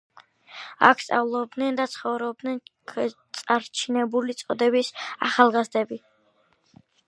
აქ 0.87 1.03
სწავლობდნენ 1.03 1.77
და 1.81 1.85
ცხოვრობდნენ 1.91 2.57
წარჩინებული 3.41 4.39
წოდების 4.43 4.93
ახალგაზრდები. 5.31 6.03